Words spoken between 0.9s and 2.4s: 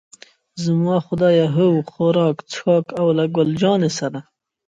خدایه، هو، خوراک،